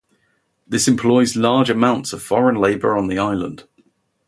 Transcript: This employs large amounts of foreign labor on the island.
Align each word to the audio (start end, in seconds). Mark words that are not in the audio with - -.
This 0.65 0.87
employs 0.87 1.35
large 1.35 1.69
amounts 1.69 2.11
of 2.11 2.23
foreign 2.23 2.55
labor 2.55 2.97
on 2.97 3.07
the 3.07 3.19
island. 3.19 3.65